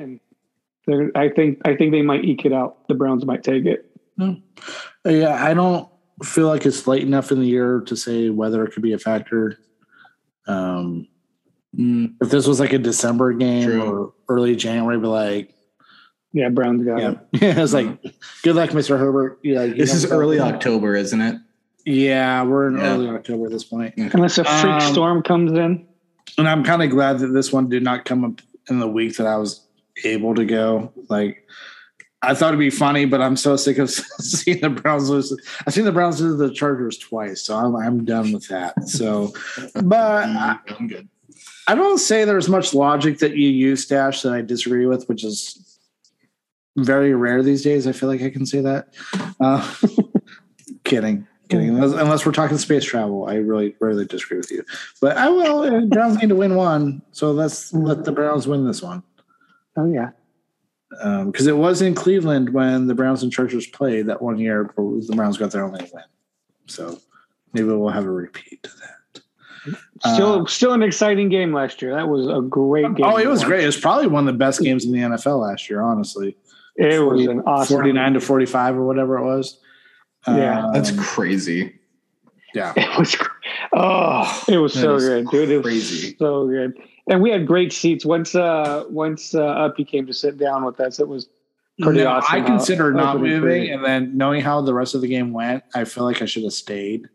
[0.87, 2.87] And I think I think they might eke it out.
[2.87, 3.86] The Browns might take it.
[4.19, 5.87] Yeah, I don't
[6.23, 8.99] feel like it's late enough in the year to say whether it could be a
[8.99, 9.57] factor.
[10.47, 11.07] Um,
[11.77, 13.81] Mm, if this was like a December game True.
[13.83, 15.53] or early January, but like,
[16.31, 17.17] Yeah, Browns got yeah, it.
[17.41, 18.01] yeah, it's like,
[18.41, 18.97] good luck, Mr.
[18.97, 19.39] Herbert.
[19.43, 21.35] Yeah, you this is know, early October, isn't it?
[21.85, 22.93] Yeah, we're in Yeah.
[22.95, 23.93] early October at this point.
[23.97, 25.85] Unless a freak Um, storm comes in.
[26.39, 29.17] and I'm kind of glad that this one did not come up in the week
[29.17, 29.61] that I was
[30.03, 30.93] able to go.
[31.09, 31.45] Like,
[32.21, 35.35] I thought it'd be funny, but I'm so sick of seeing the Browns lose.
[35.65, 38.87] I've seen the Browns lose the Chargers twice, so I'm I'm done with that.
[38.87, 39.33] So,
[39.83, 41.07] but I, I'm good.
[41.67, 45.23] I don't say there's much logic that you use stash that I disagree with, which
[45.23, 45.79] is
[46.77, 47.85] very rare these days.
[47.87, 48.93] I feel like I can say that.
[49.39, 49.75] Uh,
[50.85, 51.69] kidding, kidding.
[51.69, 54.63] Unless, unless we're talking space travel, I really rarely disagree with you.
[55.01, 55.59] But I will.
[55.59, 59.03] uh, Browns need to win one, so let's let the Browns win this one
[59.77, 60.09] Oh yeah.
[60.89, 64.71] Because it was in Cleveland when the Browns and Chargers played that one year.
[64.75, 66.03] where The Browns got their only win,
[66.65, 66.99] so
[67.53, 69.21] maybe we'll have a repeat of that.
[70.13, 71.93] Still, Uh, still an exciting game last year.
[71.95, 73.05] That was a great game.
[73.05, 73.47] Oh, it was watch.
[73.47, 73.63] great.
[73.63, 76.37] It was probably one of the best games in the NFL last year, honestly.
[76.77, 77.75] It was an awesome.
[77.75, 79.59] 49 to 45 or whatever it was.
[80.27, 80.69] Yeah.
[80.73, 81.79] That's Um, crazy.
[82.53, 82.71] yeah.
[82.77, 83.15] It was.
[83.15, 83.27] gr-
[83.73, 85.49] Oh, it was That so is good, dude.
[85.49, 86.15] It was crazy.
[86.17, 86.73] so good.
[87.09, 88.05] And we had great seats.
[88.05, 91.29] Once, uh, once uh, up he came to sit down with us, it was
[91.79, 92.35] pretty No, awesome.
[92.35, 95.85] I considered not moving, and then knowing how the rest of the game went, I
[95.85, 97.07] feel like I should have stayed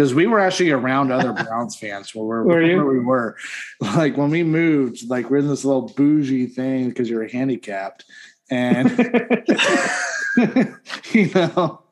[0.00, 3.36] because we were actually around other Browns fans where, we're, Were where we were.
[3.80, 8.06] Like when we moved, like we're in this little bougie thing because you're handicapped,
[8.50, 8.90] and
[11.12, 11.82] you know.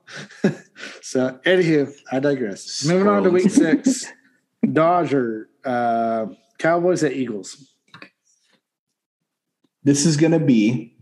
[1.02, 2.84] so, anywho, I digress.
[2.86, 4.06] Moving on to week six,
[4.72, 6.26] Dodger, uh,
[6.58, 7.72] Cowboys at Eagles.
[9.84, 10.94] This is going to be.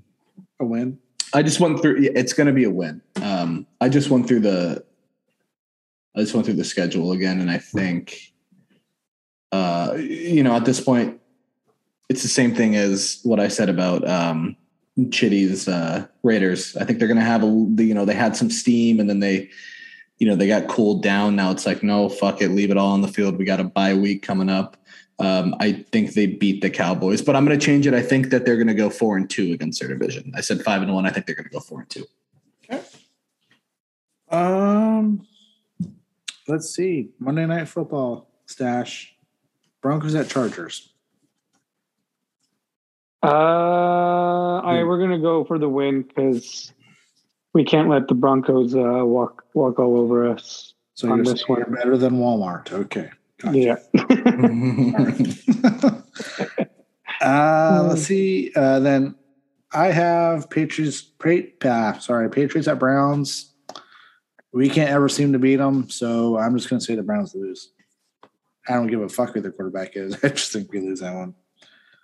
[0.61, 0.99] A win.
[1.35, 1.97] I just went through.
[1.99, 3.03] It's going to be a win.
[3.23, 4.85] Um, I just went through the.
[6.15, 8.33] I just went through the schedule again, and I think,
[9.53, 11.21] uh, you know, at this point,
[12.09, 14.57] it's the same thing as what I said about um,
[15.11, 16.75] Chitty's uh, Raiders.
[16.77, 17.47] I think they're going to have a.
[17.47, 19.51] You know, they had some steam, and then they
[20.19, 21.37] you know, they got cooled down.
[21.37, 23.37] Now it's like, no, fuck it, leave it all on the field.
[23.37, 24.77] We got a bye week coming up.
[25.19, 27.95] Um, I think they beat the Cowboys, but I'm going to change it.
[27.95, 30.33] I think that they're going to go four and two against their division.
[30.37, 31.07] I said five and one.
[31.07, 32.05] I think they're going to go four and two.
[32.65, 32.83] Okay.
[34.31, 35.27] Um,
[36.49, 37.11] let's see.
[37.19, 39.15] Monday Night Football stash.
[39.81, 40.93] Broncos at Chargers.
[43.23, 46.73] Uh, I we're gonna go for the win because
[47.55, 50.75] we can't let the Broncos uh, walk walk all over us.
[50.95, 51.59] So On you're, this one.
[51.61, 52.73] you're better than Walmart.
[52.73, 53.11] Okay.
[53.39, 53.59] Gotcha.
[53.59, 53.77] Yeah.
[57.21, 58.53] uh, let's see.
[58.55, 59.15] Uh, then
[59.73, 61.03] I have Patriots.
[61.03, 63.53] Pa- uh, sorry, Patriots at Browns.
[64.53, 67.35] We can't ever seem to beat them, so I'm just going to say the Browns
[67.35, 67.73] lose.
[68.69, 70.15] I don't give a fuck who the quarterback is.
[70.25, 71.35] I just think we lose that one.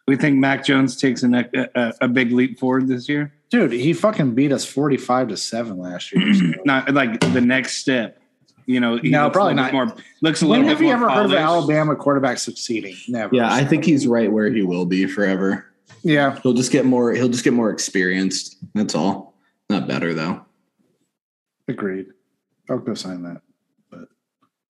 [0.06, 3.32] We think Mac Jones takes a, a, a big leap forward this year.
[3.50, 6.34] Dude, he fucking beat us 45 to 7 last year.
[6.34, 8.18] so- Not like the next step.
[8.66, 9.72] You know, he No, looks probably a not.
[9.72, 11.38] More looks a when little have bit you more ever heard of an.
[11.38, 12.96] Alabama quarterback succeeding?
[13.08, 13.34] Never.
[13.34, 15.66] yeah, I think he's right where he will be forever.
[16.02, 16.38] Yeah.
[16.42, 17.12] He'll just get more.
[17.12, 18.56] He'll just get more experienced.
[18.74, 19.34] That's all.
[19.70, 20.44] Not better though.
[21.68, 22.06] Agreed.
[22.68, 23.42] I'll go sign that.
[23.90, 24.08] But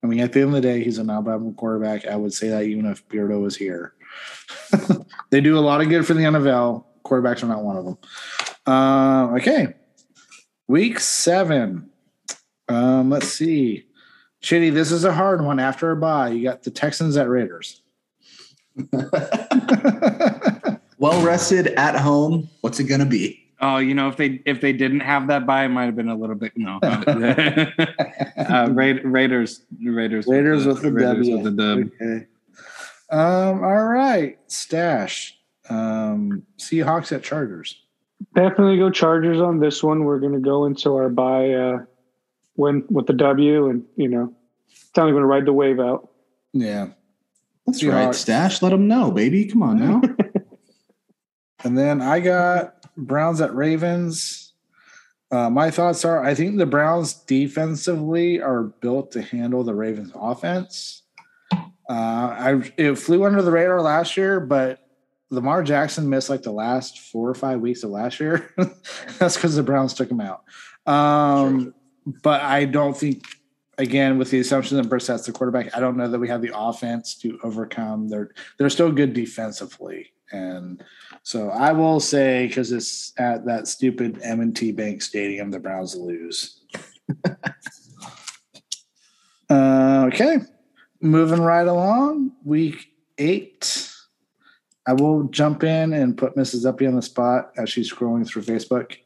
[0.03, 2.05] I mean, at the end of the day, he's an Alabama quarterback.
[2.05, 3.93] I would say that even if Beardo was here.
[5.29, 6.85] they do a lot of good for the NFL.
[7.03, 7.97] Quarterbacks are not one of them.
[8.65, 9.73] Uh, okay.
[10.67, 11.89] Week seven.
[12.69, 13.85] Um, let's see.
[14.41, 15.59] Chitty, this is a hard one.
[15.59, 17.81] After a bye, you got the Texans at Raiders.
[21.03, 22.47] Well rested at home.
[22.61, 23.51] What's it gonna be?
[23.59, 26.07] Oh, you know, if they if they didn't have that bye, it might have been
[26.07, 26.79] a little bit no.
[26.81, 31.35] uh, Ra- Raiders, Raiders, Raiders with the Raiders W.
[31.35, 31.91] with the dub.
[32.01, 32.25] Okay.
[33.09, 34.39] Um, all right.
[34.47, 35.37] Stash.
[35.69, 37.81] Um, Seahawks at Chargers.
[38.33, 40.05] Definitely go Chargers on this one.
[40.05, 41.79] We're gonna go into our bye uh,
[42.55, 44.33] win with the W, and you know,
[44.69, 46.09] it's only gonna ride the wave out.
[46.53, 46.89] Yeah.
[47.65, 48.05] That's Seahawks.
[48.05, 48.61] right, Stash.
[48.61, 49.45] Let them know, baby.
[49.45, 50.01] Come on now.
[51.63, 54.53] And then I got Browns at Ravens.
[55.31, 60.11] Uh, my thoughts are I think the Browns defensively are built to handle the Ravens
[60.13, 61.01] offense.
[61.89, 64.79] Uh, I it flew under the radar last year, but
[65.29, 68.53] Lamar Jackson missed like the last four or five weeks of last year.
[69.17, 70.43] That's because the Browns took him out.
[70.85, 71.73] Um,
[72.05, 73.25] But I don't think,
[73.77, 76.51] again, with the assumption that Brissett's the quarterback, I don't know that we have the
[76.55, 78.09] offense to overcome.
[78.09, 80.83] They're they're still good defensively, and
[81.23, 86.61] so I will say because it's at that stupid M&T Bank Stadium, the Browns lose.
[89.49, 90.39] uh, okay,
[91.01, 93.89] moving right along, week eight.
[94.85, 96.65] I will jump in and put Mrs.
[96.65, 98.97] Uppy on the spot as she's scrolling through Facebook.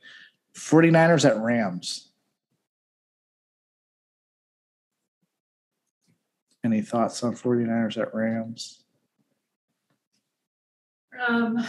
[0.56, 2.07] 49ers at Rams.
[6.68, 8.84] Any thoughts on 49ers at Rams?
[11.26, 11.66] Um,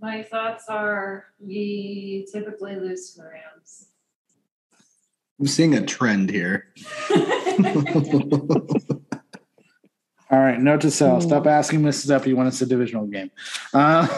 [0.00, 3.88] my thoughts are we typically lose to the Rams.
[5.38, 6.72] I'm seeing a trend here.
[10.30, 12.10] All right, note to self: stop asking Mrs.
[12.10, 13.30] Uppy when it's a divisional game.
[13.74, 14.08] Uh,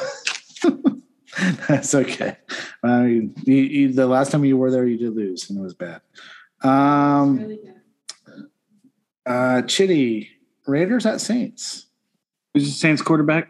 [1.68, 2.37] that's okay.
[2.85, 5.75] Uh, you, you, the last time you were there, you did lose, and it was
[5.75, 6.01] bad.
[6.64, 7.59] Um, Really
[9.27, 10.29] uh, Chitty
[10.66, 11.87] Raiders at Saints.
[12.55, 13.48] Who's the Saints quarterback?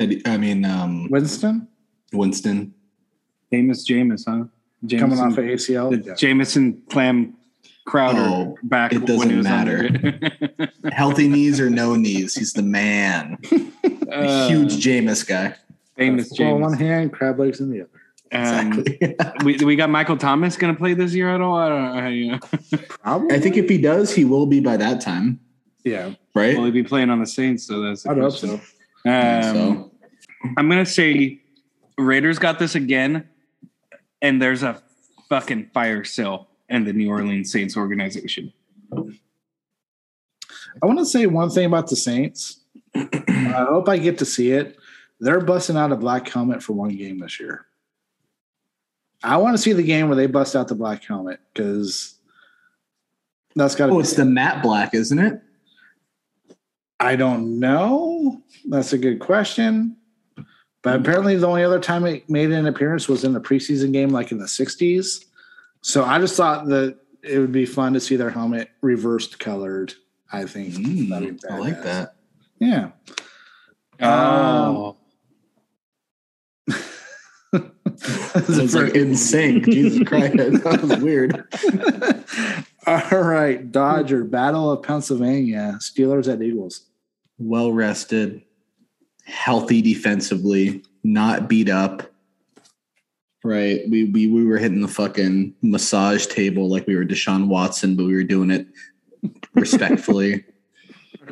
[0.00, 1.68] I mean, um, Winston
[2.12, 2.74] Winston.
[3.52, 4.44] Jameis Jameis, huh?
[4.84, 5.90] Jameson, coming off of ACL.
[6.04, 7.34] the Jameson Clam
[7.86, 8.92] Crowder Oh, back.
[8.92, 9.88] it doesn't when he was matter.
[10.92, 13.38] Healthy knees or no knees, he's the man.
[14.08, 15.52] Uh, huge Jameis guy.
[15.96, 17.90] famous Football in one hand, crab legs in the other.
[18.32, 19.16] Um, Exactly.
[19.44, 21.56] we we got Michael Thomas going to play this year at all?
[21.56, 22.08] I don't know.
[22.08, 22.38] You know.
[22.88, 23.34] Probably.
[23.34, 25.40] I think if he does, he will be by that time,
[25.84, 26.56] Yeah, right?
[26.56, 27.64] Will he be playing on the Saints?
[27.64, 28.06] So that's.
[28.06, 28.60] I'd hope so.
[29.04, 29.92] Um, so.
[30.56, 31.40] I'm gonna say
[31.98, 33.28] Raiders got this again,
[34.20, 34.82] and there's a
[35.28, 38.52] fucking fire sale in the New Orleans Saints organization.
[40.82, 42.60] I want to say one thing about the Saints.
[42.94, 44.76] I hope I get to see it.
[45.20, 47.66] They're busting out a black helmet for one game this year.
[49.22, 52.18] I want to see the game where they bust out the black helmet because
[53.54, 53.92] that's got to.
[53.92, 55.40] oh, it's the matte black, isn't it?
[57.00, 58.42] I don't know.
[58.68, 59.96] That's a good question.
[60.82, 64.10] But apparently, the only other time it made an appearance was in the preseason game,
[64.10, 65.24] like in the '60s.
[65.80, 69.94] So I just thought that it would be fun to see their helmet reversed colored.
[70.32, 72.16] I think Mm, I like that.
[72.58, 72.90] Yeah.
[74.00, 74.95] Oh,
[78.34, 79.64] was like in sync.
[79.64, 81.44] Jesus Christ, that was weird.
[83.12, 85.78] All right, Dodger Battle of Pennsylvania.
[85.80, 86.86] Steelers at Eagles.
[87.38, 88.42] Well rested,
[89.24, 92.10] healthy defensively, not beat up.
[93.44, 97.96] Right, we we we were hitting the fucking massage table like we were Deshaun Watson,
[97.96, 98.66] but we were doing it
[99.54, 100.44] respectfully.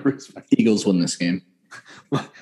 [0.51, 1.43] Eagles win this game.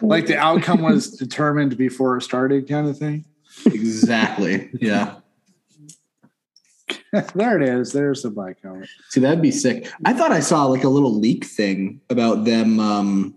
[0.01, 3.25] Like the outcome was determined before it started, kind of thing.
[3.67, 4.71] Exactly.
[4.81, 5.17] Yeah.
[7.35, 7.93] there it is.
[7.93, 8.89] There's the bike helmet.
[9.11, 9.91] See, that'd be sick.
[10.05, 13.35] I thought I saw like a little leak thing about them um,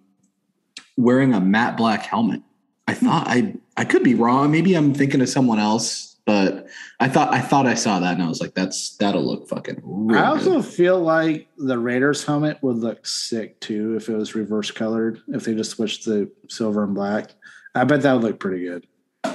[0.97, 2.41] wearing a matte black helmet.
[2.87, 4.51] I thought I I could be wrong.
[4.51, 6.67] Maybe I'm thinking of someone else, but
[6.99, 9.81] I thought I thought I saw that and I was like, that's that'll look fucking.
[9.83, 10.65] Real I also good.
[10.65, 15.21] feel like the Raiders helmet would look sick too if it was reverse colored.
[15.27, 17.31] If they just switched the silver and black,
[17.73, 18.87] I bet that would look pretty good.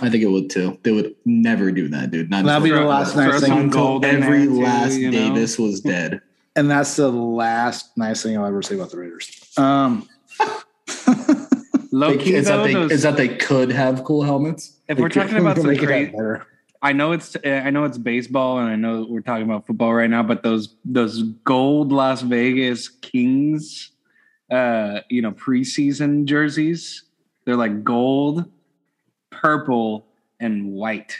[0.02, 0.78] I think it would too.
[0.82, 2.30] They would never do that, dude.
[2.30, 3.68] Not That'd be the last nice thing.
[3.70, 5.18] gold in every there, too, last you know?
[5.34, 6.20] Davis was dead.
[6.56, 9.52] And that's the last nice thing I'll ever say about the Raiders.
[9.56, 10.08] Um,
[11.92, 14.76] Low key is, that they, those- is that they could have cool helmets?
[14.88, 16.46] if we're talking about some Make it crazy, better.
[16.82, 20.08] I know it's I know it's baseball and I know we're talking about football right
[20.08, 23.90] now, but those those gold Las Vegas Kings,
[24.50, 27.02] uh, you know, preseason jerseys,
[27.44, 28.50] they're like gold,
[29.40, 30.06] purple,
[30.38, 31.16] and white.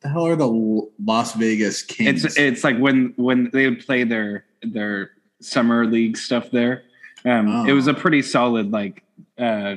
[0.00, 2.24] The hell are the Las Vegas Kings?
[2.24, 6.82] It's it's like when when they would play their their summer league stuff there.
[7.24, 7.64] Um, Oh.
[7.66, 9.02] It was a pretty solid like
[9.38, 9.76] uh,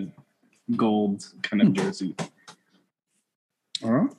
[0.76, 1.68] gold kind Hmm.
[1.70, 2.16] of jersey.
[3.84, 4.12] All right.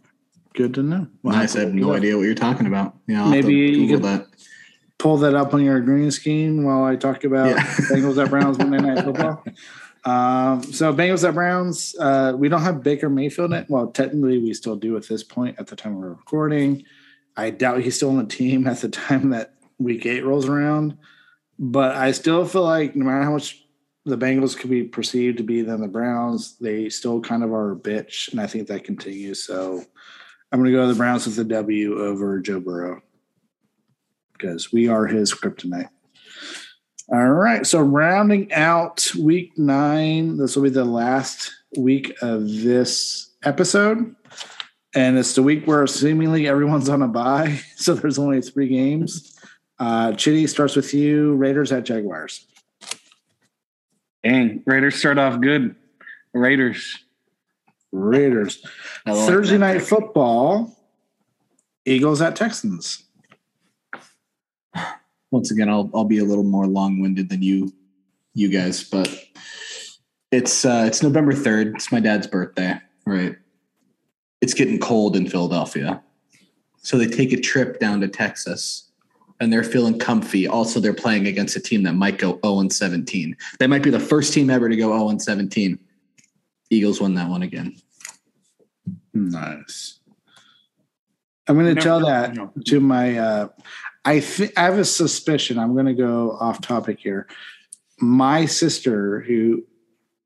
[0.54, 1.06] Good to know.
[1.22, 1.56] Well, nice.
[1.56, 2.96] I have no idea what you're talking about.
[3.06, 4.26] Yeah, I'll Maybe you Google could- that.
[4.98, 7.62] Pull that up on your green screen while I talk about Yeah.
[7.90, 9.42] Bengals at Browns Monday Night Football.
[10.04, 13.52] Um, so Bengals at Browns, uh, we don't have Baker Mayfield.
[13.52, 13.70] In, it.
[13.70, 16.84] well, technically we still do at this point at the time we're recording.
[17.36, 20.96] I doubt he's still on the team at the time that week eight rolls around.
[21.58, 23.64] But I still feel like no matter how much
[24.04, 27.72] the Bengals could be perceived to be than the Browns, they still kind of are
[27.72, 29.44] a bitch, and I think that continues.
[29.44, 29.84] So
[30.50, 33.00] I'm going to go to the Browns with the W over Joe Burrow
[34.32, 35.88] because we are his kryptonite.
[37.12, 37.66] All right.
[37.66, 44.16] So rounding out week nine, this will be the last week of this episode.
[44.94, 47.60] And it's the week where seemingly everyone's on a bye.
[47.76, 49.38] So there's only three games.
[49.78, 51.34] Uh, Chitty starts with you.
[51.34, 52.46] Raiders at Jaguars.
[54.22, 55.74] Dang, Raiders start off good.
[56.32, 57.04] Raiders.
[57.90, 58.64] Raiders.
[59.04, 60.78] Thursday night football.
[61.84, 63.02] Eagles at Texans.
[65.32, 67.72] Once again I'll I'll be a little more long-winded than you
[68.34, 69.08] you guys, but
[70.30, 71.74] it's uh it's November 3rd.
[71.74, 73.34] It's my dad's birthday, right?
[74.40, 76.02] It's getting cold in Philadelphia.
[76.78, 78.90] So they take a trip down to Texas
[79.40, 80.46] and they're feeling comfy.
[80.46, 83.36] Also, they're playing against a team that might go 0 and 17.
[83.58, 85.78] They might be the first team ever to go 0 and 17.
[86.70, 87.76] Eagles won that one again.
[89.14, 90.00] Nice.
[91.48, 92.52] I'm going to No, tell no, that no.
[92.66, 93.18] to my.
[93.18, 93.48] Uh,
[94.04, 95.58] I think I have a suspicion.
[95.58, 97.28] I'm going to go off topic here.
[98.00, 99.62] My sister, who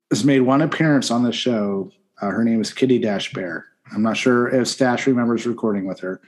[0.09, 3.65] has made one appearance on the show, uh, her name is Kitty Dash Bear.
[3.93, 6.21] I'm not sure if Stash remembers recording with her,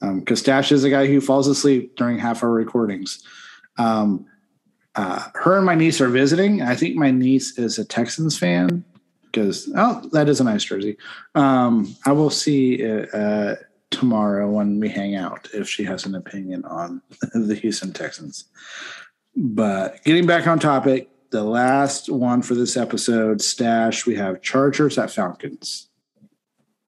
[0.00, 3.22] because Stash is a guy who falls asleep during half our recordings.
[3.76, 4.26] Um,
[4.94, 6.62] uh, her and my niece are visiting.
[6.62, 8.84] I think my niece is a Texans fan
[9.26, 10.96] because oh, that is a nice jersey.
[11.34, 13.56] Um, I will see uh, uh,
[13.90, 17.00] tomorrow when we hang out if she has an opinion on
[17.34, 18.44] the Houston Texans.
[19.36, 24.98] But getting back on topic, the last one for this episode, stash, we have Chargers
[24.98, 25.88] at Falcons.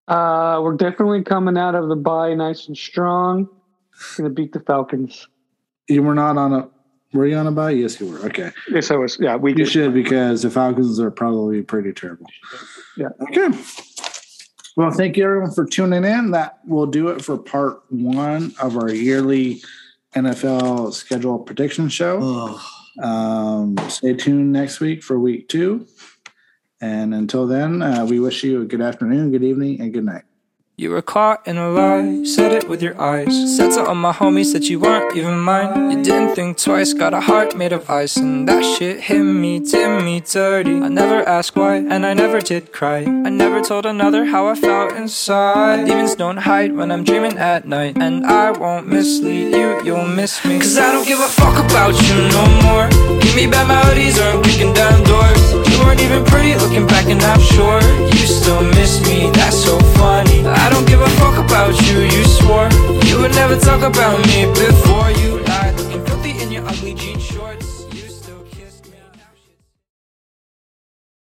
[0.08, 3.48] Uh, we're definitely coming out of the bye nice and strong.
[4.16, 5.28] Gonna beat the Falcons.
[5.88, 6.68] You were not on a.
[7.12, 7.70] Were you on a bye?
[7.72, 8.18] Yes, you were.
[8.26, 9.18] Okay, Yes, I was.
[9.20, 9.68] Yeah, we you did.
[9.68, 12.26] should because the Falcons are probably pretty terrible.
[12.96, 13.08] Yeah.
[13.20, 13.48] Okay.
[14.76, 16.30] Well, thank you everyone for tuning in.
[16.30, 19.62] That will do it for part one of our yearly
[20.14, 22.20] NFL schedule prediction show.
[23.02, 25.86] Um, stay tuned next week for week two.
[26.80, 30.22] And until then, uh, we wish you a good afternoon, good evening, and good night.
[30.80, 33.54] You were caught in a lie, said it with your eyes.
[33.54, 35.90] Said to all my homies that you weren't even mine.
[35.90, 38.16] You didn't think twice, got a heart made of ice.
[38.16, 40.80] And that shit hit me, did me dirty.
[40.80, 43.00] I never asked why, and I never did cry.
[43.00, 45.84] I never told another how I felt inside.
[45.84, 47.98] Demons don't hide when I'm dreaming at night.
[47.98, 50.60] And I won't mislead you, you'll miss me.
[50.60, 52.88] Cause I don't give a fuck about you no more.
[53.20, 54.90] Give me bad melodies or I'm kicking down
[55.84, 57.80] weren't even pretty looking back and I'm sure
[58.16, 60.46] You still miss me, that's so funny.
[60.46, 62.68] I don't give a fuck about you, you swore.
[63.06, 65.29] You would never talk about me before you